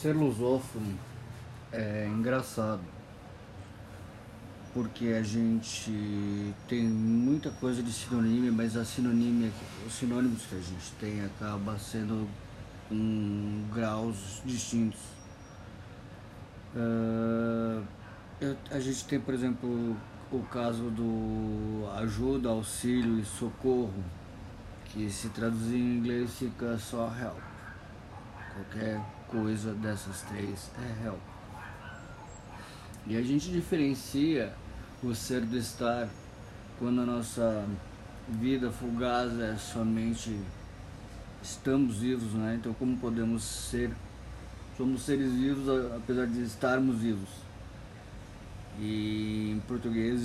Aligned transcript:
ser 0.00 0.14
lusófono 0.14 0.98
é 1.72 2.06
engraçado 2.08 2.94
porque 4.74 5.06
a 5.06 5.22
gente 5.22 6.52
tem 6.66 6.82
muita 6.82 7.48
coisa 7.48 7.80
de 7.80 7.92
sinônimo, 7.92 8.52
mas 8.52 8.76
a 8.76 8.84
sinonímia, 8.84 9.52
os 9.86 9.94
sinônimos 9.94 10.42
que 10.46 10.56
a 10.56 10.60
gente 10.60 10.90
tem 10.98 11.24
acaba 11.24 11.78
sendo 11.78 12.28
com 12.88 13.64
graus 13.72 14.42
distintos. 14.44 15.00
Uh, 16.74 17.84
eu, 18.40 18.56
a 18.72 18.80
gente 18.80 19.04
tem, 19.04 19.20
por 19.20 19.32
exemplo, 19.32 19.96
o 20.32 20.42
caso 20.50 20.90
do 20.90 21.88
ajuda, 21.98 22.48
auxílio 22.48 23.20
e 23.20 23.24
socorro, 23.24 24.02
que 24.86 25.08
se 25.08 25.28
traduzir 25.28 25.76
em 25.76 25.98
inglês 25.98 26.36
fica 26.36 26.76
só 26.78 27.06
help. 27.16 27.38
Qualquer 28.54 29.00
coisa 29.34 29.74
dessas 29.74 30.22
três 30.22 30.70
é 30.78 31.06
help. 31.06 31.18
E 33.04 33.16
a 33.16 33.22
gente 33.22 33.50
diferencia 33.50 34.54
o 35.02 35.12
ser 35.12 35.40
do 35.40 35.58
estar 35.58 36.08
quando 36.78 37.00
a 37.00 37.04
nossa 37.04 37.66
vida 38.28 38.70
fugaz 38.70 39.36
é 39.40 39.56
somente 39.56 40.38
estamos 41.42 41.98
vivos, 41.98 42.32
né? 42.34 42.56
Então 42.60 42.72
como 42.74 42.96
podemos 42.96 43.42
ser 43.42 43.90
somos 44.76 45.02
seres 45.02 45.32
vivos 45.32 45.68
apesar 45.96 46.28
de 46.28 46.44
estarmos 46.44 47.00
vivos. 47.00 47.28
E 48.78 49.50
em 49.56 49.60
português 49.66 50.20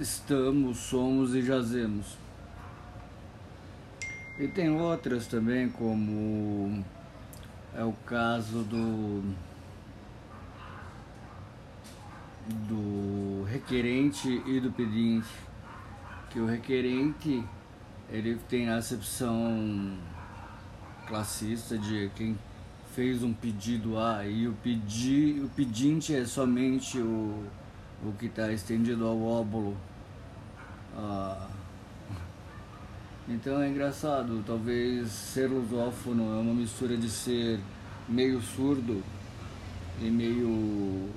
estamos, 0.00 0.78
somos 0.78 1.34
e 1.34 1.42
jazemos. 1.42 2.16
E 4.38 4.48
tem 4.48 4.70
outras 4.70 5.26
também, 5.26 5.68
como 5.68 6.84
é 7.76 7.84
o 7.84 7.92
caso 8.06 8.62
do 8.62 9.22
do 12.68 13.44
requerente 13.44 14.42
e 14.46 14.60
do 14.60 14.72
pedinte. 14.72 15.28
Que 16.30 16.40
o 16.40 16.46
requerente 16.46 17.44
ele 18.10 18.38
tem 18.48 18.70
a 18.70 18.76
acepção 18.76 19.98
classista 21.06 21.76
de 21.76 22.10
quem 22.14 22.38
fez 22.94 23.22
um 23.22 23.32
pedido 23.32 23.98
A 23.98 24.24
e 24.24 24.48
o, 24.48 24.54
pedi, 24.54 25.40
o 25.44 25.48
pedinte 25.50 26.14
é 26.14 26.24
somente 26.24 26.98
o, 26.98 27.44
o 28.02 28.12
que 28.18 28.26
está 28.26 28.50
estendido 28.52 29.06
ao 29.06 29.20
óbolo. 29.22 29.76
Ah, 30.96 31.45
então 33.28 33.60
é 33.60 33.68
engraçado, 33.68 34.42
talvez 34.46 35.08
ser 35.08 35.48
lusófono 35.48 36.36
é 36.36 36.40
uma 36.40 36.54
mistura 36.54 36.96
de 36.96 37.10
ser 37.10 37.58
meio 38.08 38.40
surdo 38.40 39.02
e 40.00 40.10
meio 40.10 41.10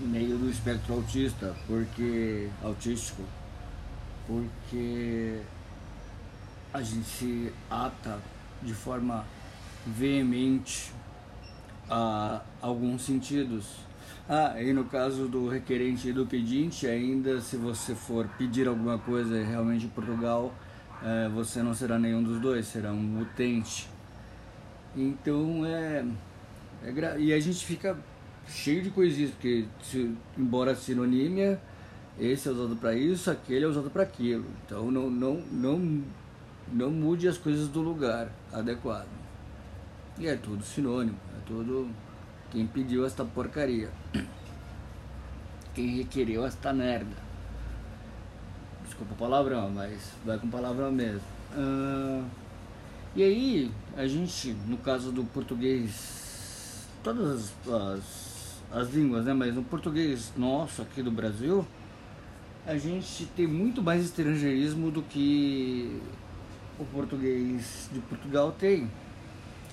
meio 0.00 0.38
do 0.38 0.50
espectro 0.50 0.94
autista, 0.94 1.54
porque 1.66 2.48
autístico, 2.62 3.22
porque 4.26 5.40
a 6.72 6.82
gente 6.82 7.04
se 7.04 7.52
ata 7.70 8.18
de 8.62 8.74
forma 8.74 9.24
veemente 9.86 10.92
a 11.88 12.40
alguns 12.60 13.02
sentidos. 13.02 13.66
Ah, 14.28 14.54
e 14.60 14.72
no 14.72 14.84
caso 14.84 15.26
do 15.26 15.48
requerente 15.48 16.08
e 16.08 16.12
do 16.12 16.26
pedinte, 16.26 16.86
ainda 16.86 17.40
se 17.40 17.56
você 17.56 17.94
for 17.94 18.28
pedir 18.38 18.68
alguma 18.68 18.98
coisa 18.98 19.42
realmente 19.42 19.86
em 19.86 19.88
Portugal, 19.88 20.54
é, 21.02 21.28
você 21.28 21.62
não 21.62 21.74
será 21.74 21.98
nenhum 21.98 22.22
dos 22.22 22.40
dois, 22.40 22.66
será 22.66 22.92
um 22.92 23.20
utente. 23.20 23.88
Então 24.96 25.66
é, 25.66 26.04
é 26.84 27.18
e 27.18 27.32
a 27.32 27.40
gente 27.40 27.64
fica 27.64 27.96
cheio 28.46 28.82
de 28.82 28.90
coisinhas, 28.90 29.30
porque 29.32 29.66
se, 29.82 30.14
embora 30.38 30.74
sinonímia, 30.74 31.60
esse 32.18 32.48
é 32.48 32.52
usado 32.52 32.76
para 32.76 32.94
isso, 32.94 33.30
aquele 33.30 33.64
é 33.64 33.68
usado 33.68 33.90
para 33.90 34.02
aquilo. 34.02 34.44
Então 34.64 34.90
não, 34.90 35.10
não, 35.10 35.42
não, 35.50 36.02
não 36.72 36.90
mude 36.90 37.26
as 37.26 37.38
coisas 37.38 37.68
do 37.68 37.80
lugar 37.80 38.30
adequado. 38.52 39.08
E 40.18 40.26
é 40.26 40.36
tudo 40.36 40.62
sinônimo, 40.62 41.16
é 41.36 41.40
tudo 41.46 41.88
quem 42.52 42.66
pediu 42.66 43.04
esta 43.04 43.24
porcaria. 43.24 43.90
Quem 45.74 45.96
requereu 45.96 46.46
esta 46.46 46.72
merda. 46.72 47.16
Desculpa 48.84 49.14
o 49.14 49.16
palavrão, 49.16 49.70
mas 49.70 50.12
vai 50.24 50.38
com 50.38 50.48
palavrão 50.48 50.92
mesmo. 50.92 51.22
Uh, 51.56 52.24
e 53.16 53.22
aí, 53.22 53.70
a 53.96 54.06
gente, 54.06 54.54
no 54.66 54.76
caso 54.76 55.10
do 55.10 55.24
português, 55.24 56.86
todas 57.02 57.52
as 57.66 58.32
as 58.72 58.90
línguas, 58.90 59.24
né? 59.24 59.34
Mas 59.34 59.54
no 59.54 59.62
português 59.62 60.32
nosso 60.36 60.82
aqui 60.82 61.02
do 61.02 61.10
Brasil, 61.10 61.66
a 62.66 62.76
gente 62.76 63.26
tem 63.36 63.46
muito 63.46 63.82
mais 63.82 64.04
estrangeirismo 64.04 64.90
do 64.90 65.02
que 65.02 66.00
o 66.78 66.84
português 66.86 67.90
de 67.92 68.00
Portugal 68.00 68.52
tem. 68.52 68.90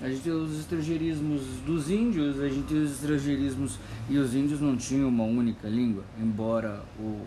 A 0.00 0.08
gente 0.08 0.22
tem 0.22 0.32
os 0.32 0.58
estrangeirismos 0.58 1.42
dos 1.66 1.90
índios, 1.90 2.40
a 2.40 2.48
gente 2.48 2.66
tem 2.68 2.82
os 2.82 2.92
estrangeirismos 2.92 3.78
e 4.08 4.16
os 4.16 4.34
índios 4.34 4.60
não 4.60 4.76
tinham 4.76 5.08
uma 5.08 5.24
única 5.24 5.68
língua, 5.68 6.04
embora 6.18 6.82
o 6.98 7.26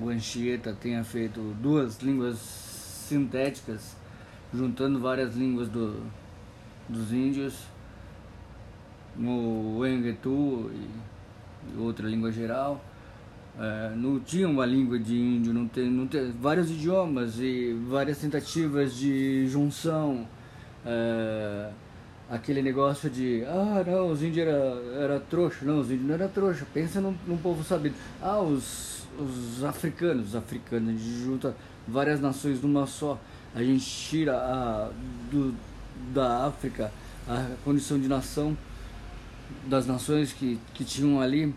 o 0.00 0.08
Anchieta 0.08 0.72
tenha 0.72 1.04
feito 1.04 1.38
duas 1.60 1.98
línguas 2.00 2.38
sintéticas, 2.38 3.94
juntando 4.52 4.98
várias 4.98 5.34
línguas 5.34 5.68
do, 5.68 6.02
dos 6.88 7.12
índios 7.12 7.54
no 9.14 9.86
Engetu 9.86 10.70
e 10.72 11.78
outra 11.78 12.08
língua 12.08 12.32
geral. 12.32 12.82
É, 13.58 13.92
não 13.94 14.18
tinha 14.18 14.48
uma 14.48 14.64
língua 14.64 14.98
de 14.98 15.14
índio, 15.14 15.52
não 15.52 15.68
tem, 15.68 15.90
não 15.90 16.06
tem 16.06 16.32
vários 16.32 16.70
idiomas 16.70 17.38
e 17.38 17.74
várias 17.86 18.18
tentativas 18.18 18.94
de 18.94 19.46
junção. 19.46 20.26
É, 20.84 21.70
aquele 22.30 22.62
negócio 22.62 23.10
de 23.10 23.44
ah 23.44 23.84
não, 23.86 24.10
os 24.10 24.22
índios 24.22 24.46
era, 24.46 24.56
era 25.00 25.20
trouxa, 25.20 25.64
não, 25.64 25.80
os 25.80 25.90
índios 25.90 26.06
não 26.06 26.14
era 26.14 26.28
trouxa, 26.28 26.66
pensa 26.72 27.00
num, 27.00 27.14
num 27.26 27.36
povo 27.36 27.62
sabido. 27.62 27.94
Ah, 28.20 28.40
os, 28.40 29.06
os 29.18 29.62
africanos, 29.64 30.28
os 30.28 30.36
africanos, 30.36 30.88
a 30.88 30.92
gente 30.92 31.24
junta 31.24 31.54
várias 31.86 32.20
nações 32.20 32.62
numa 32.62 32.86
só, 32.86 33.20
a 33.54 33.62
gente 33.62 33.84
tira 33.84 34.36
a, 34.36 34.90
do, 35.30 35.54
da 36.12 36.46
África 36.46 36.90
a 37.28 37.54
condição 37.64 38.00
de 38.00 38.08
nação 38.08 38.56
das 39.66 39.86
nações 39.86 40.32
que, 40.32 40.58
que 40.74 40.84
tinham 40.84 41.20
ali. 41.20 41.54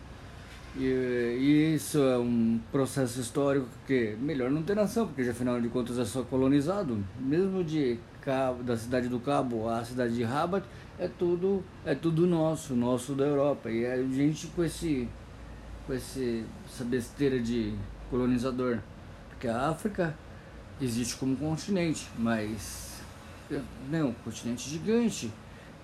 E, 0.77 0.83
e, 0.83 1.75
isso 1.75 1.99
é 1.99 2.17
um 2.17 2.59
processo 2.71 3.19
histórico 3.21 3.67
que 3.87 4.15
melhor 4.19 4.51
não 4.51 4.61
ter 4.61 4.75
nação, 4.75 5.07
porque 5.07 5.21
afinal 5.21 5.59
de 5.61 5.69
contas 5.69 5.97
é 5.97 6.05
só 6.05 6.23
colonizado. 6.23 7.03
Mesmo 7.19 7.63
de 7.63 7.97
Cabo, 8.21 8.61
da 8.63 8.75
cidade 8.75 9.07
do 9.07 9.19
Cabo 9.19 9.69
à 9.69 9.85
cidade 9.85 10.15
de 10.15 10.23
Rabat, 10.23 10.65
é 10.99 11.07
tudo, 11.07 11.63
é 11.85 11.95
tudo 11.95 12.27
nosso, 12.27 12.75
nosso 12.75 13.13
da 13.13 13.25
Europa. 13.25 13.69
E 13.69 13.85
a 13.85 13.97
gente 13.97 14.47
com 14.47 14.63
esse 14.63 15.07
com 15.85 15.93
esse, 15.93 16.43
essa 16.65 16.83
besteira 16.83 17.39
de 17.39 17.73
colonizador. 18.09 18.79
Porque 19.29 19.47
a 19.47 19.69
África 19.69 20.15
existe 20.81 21.15
como 21.15 21.35
continente, 21.35 22.07
mas 22.17 23.01
não, 23.89 24.09
um 24.09 24.13
continente 24.13 24.69
gigante. 24.69 25.31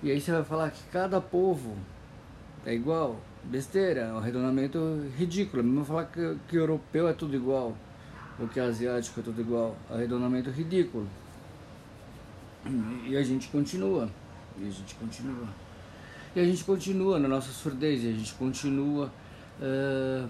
E 0.01 0.11
aí 0.11 0.19
você 0.19 0.31
vai 0.31 0.43
falar 0.43 0.71
que 0.71 0.83
cada 0.91 1.21
povo 1.21 1.77
é 2.65 2.73
igual. 2.73 3.19
Besteira, 3.43 4.01
é 4.01 4.13
um 4.13 4.17
arredondamento 4.17 4.79
ridículo. 5.17 5.63
Mesmo 5.63 5.83
falar 5.83 6.05
que, 6.05 6.37
que 6.47 6.55
europeu 6.55 7.07
é 7.07 7.13
tudo 7.13 7.35
igual, 7.35 7.75
ou 8.39 8.47
que 8.47 8.59
asiático 8.59 9.19
é 9.19 9.23
tudo 9.23 9.41
igual. 9.41 9.75
Arredondamento 9.89 10.49
ridículo. 10.51 11.07
E 13.07 13.17
a 13.17 13.23
gente 13.23 13.47
continua. 13.47 14.09
E 14.59 14.67
a 14.67 14.71
gente 14.71 14.95
continua. 14.95 15.47
E 16.35 16.39
a 16.39 16.45
gente 16.45 16.63
continua 16.63 17.19
na 17.19 17.27
nossa 17.27 17.51
surdez, 17.51 18.03
e 18.03 18.09
a 18.09 18.13
gente 18.13 18.33
continua 18.35 19.11
uh, 19.59 20.29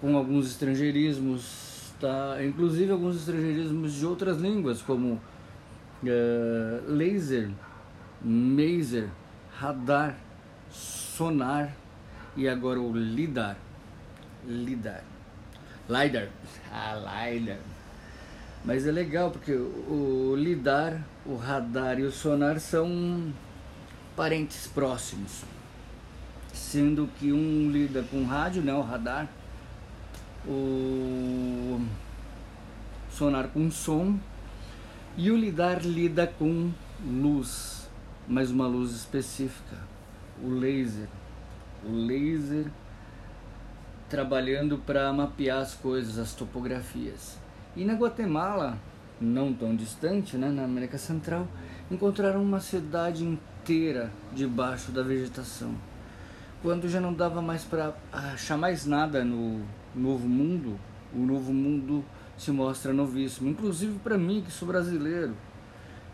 com 0.00 0.16
alguns 0.16 0.46
estrangeirismos, 0.48 1.92
tá? 2.00 2.36
inclusive 2.44 2.90
alguns 2.90 3.16
estrangeirismos 3.16 3.94
de 3.94 4.04
outras 4.04 4.38
línguas, 4.38 4.82
como 4.82 5.14
uh, 5.14 5.20
laser, 6.86 7.50
maser, 8.20 9.08
radar 9.54 10.18
sonar 11.16 11.72
e 12.36 12.48
agora 12.48 12.80
o 12.80 12.92
lidar. 12.96 13.56
Lidar. 14.46 15.04
LiDAR. 15.88 16.28
Ah, 16.74 17.28
LiDAR. 17.28 17.58
Mas 18.64 18.86
é 18.86 18.92
legal 18.92 19.30
porque 19.30 19.52
o 19.52 20.34
lidar, 20.36 21.02
o 21.26 21.36
radar 21.36 21.98
e 21.98 22.04
o 22.04 22.12
sonar 22.12 22.60
são 22.60 23.32
parentes 24.16 24.66
próximos. 24.68 25.42
Sendo 26.52 27.08
que 27.18 27.32
um 27.32 27.70
lida 27.70 28.02
com 28.04 28.24
rádio, 28.24 28.62
né, 28.62 28.72
o 28.72 28.80
radar, 28.80 29.28
o 30.46 31.80
sonar 33.10 33.48
com 33.48 33.70
som 33.70 34.18
e 35.16 35.30
o 35.30 35.36
lidar 35.36 35.84
lida 35.84 36.26
com 36.26 36.70
luz, 37.04 37.88
mas 38.26 38.50
uma 38.50 38.66
luz 38.66 38.92
específica, 38.92 39.76
o 40.42 40.48
laser. 40.48 41.08
O 41.84 41.92
laser 41.92 42.66
trabalhando 44.08 44.76
para 44.76 45.12
mapear 45.12 45.60
as 45.60 45.74
coisas, 45.74 46.18
as 46.18 46.34
topografias. 46.34 47.38
E 47.74 47.84
na 47.84 47.94
Guatemala, 47.94 48.78
não 49.20 49.54
tão 49.54 49.74
distante, 49.74 50.36
né, 50.36 50.50
na 50.50 50.64
América 50.64 50.98
Central, 50.98 51.48
encontraram 51.90 52.42
uma 52.42 52.60
cidade 52.60 53.24
inteira 53.24 54.12
debaixo 54.32 54.92
da 54.92 55.02
vegetação. 55.02 55.74
Quando 56.60 56.88
já 56.88 57.00
não 57.00 57.14
dava 57.14 57.40
mais 57.40 57.64
para 57.64 57.94
achar 58.12 58.58
mais 58.58 58.84
nada 58.84 59.24
no 59.24 59.64
novo 59.94 60.28
mundo, 60.28 60.78
o 61.14 61.20
novo 61.20 61.52
mundo 61.52 62.04
se 62.36 62.50
mostra 62.50 62.92
novíssimo, 62.92 63.48
inclusive 63.48 63.98
para 64.00 64.18
mim 64.18 64.42
que 64.44 64.50
sou 64.52 64.68
brasileiro. 64.68 65.34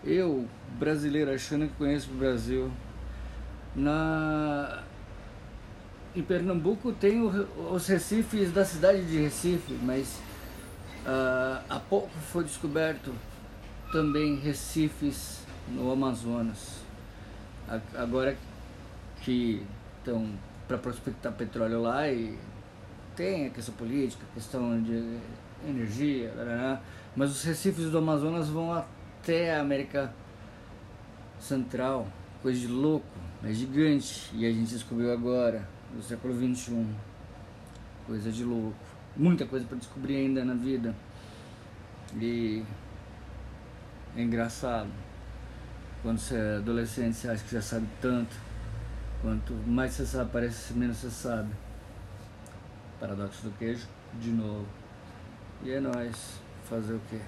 Eu, 0.04 0.46
brasileiro, 0.78 1.32
achando 1.32 1.66
que 1.66 1.74
conheço 1.74 2.10
o 2.10 2.14
Brasil, 2.14 2.70
na 3.78 4.82
em 6.16 6.22
Pernambuco 6.22 6.92
tem 6.92 7.20
os 7.20 7.86
recifes 7.86 8.52
da 8.52 8.64
cidade 8.64 9.04
de 9.04 9.18
Recife, 9.20 9.72
mas 9.82 10.20
uh, 11.06 11.62
há 11.68 11.80
pouco 11.88 12.08
foi 12.32 12.44
descoberto 12.44 13.14
também 13.92 14.36
recifes 14.36 15.42
no 15.68 15.92
Amazonas. 15.92 16.82
Agora 17.94 18.36
que 19.22 19.62
estão 19.98 20.28
para 20.66 20.78
prospectar 20.78 21.32
petróleo 21.32 21.82
lá 21.82 22.08
e 22.08 22.38
tem 23.14 23.46
a 23.46 23.50
questão 23.50 23.74
política, 23.74 24.24
a 24.30 24.34
questão 24.34 24.82
de 24.82 25.18
energia, 25.66 26.32
mas 27.14 27.30
os 27.30 27.44
recifes 27.44 27.90
do 27.90 27.98
Amazonas 27.98 28.48
vão 28.48 28.72
até 28.72 29.56
a 29.56 29.60
América 29.60 30.12
Central, 31.38 32.08
coisa 32.42 32.58
de 32.58 32.66
louco, 32.66 33.06
é 33.42 33.52
gigante, 33.52 34.30
e 34.34 34.46
a 34.46 34.50
gente 34.50 34.70
descobriu 34.70 35.12
agora, 35.12 35.68
no 35.94 36.02
século 36.02 36.34
XXI, 36.34 36.86
coisa 38.06 38.30
de 38.30 38.44
louco, 38.44 38.76
muita 39.16 39.46
coisa 39.46 39.66
para 39.66 39.78
descobrir 39.78 40.16
ainda 40.16 40.44
na 40.44 40.54
vida, 40.54 40.94
e 42.16 42.62
é 44.16 44.22
engraçado, 44.22 44.90
quando 46.02 46.18
você 46.18 46.36
é 46.36 46.56
adolescente 46.56 47.14
você 47.14 47.28
acha 47.28 47.44
que 47.44 47.52
já 47.52 47.62
sabe 47.62 47.86
tanto, 48.00 48.34
quanto 49.20 49.52
mais 49.66 49.92
você 49.92 50.06
sabe, 50.06 50.30
parece 50.32 50.72
menos 50.72 50.98
você 50.98 51.10
sabe. 51.10 51.50
Paradoxo 53.00 53.44
do 53.44 53.58
queijo, 53.58 53.86
de 54.20 54.30
novo. 54.30 54.66
E 55.62 55.70
é 55.70 55.80
nóis. 55.80 56.40
Fazer 56.68 56.94
o 56.94 57.00
quê? 57.08 57.18